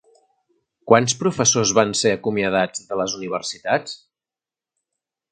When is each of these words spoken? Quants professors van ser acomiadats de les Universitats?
Quants 0.91 1.13
professors 1.17 1.73
van 1.79 1.91
ser 1.99 2.13
acomiadats 2.15 2.81
de 2.87 2.97
les 3.01 3.13
Universitats? 3.19 3.93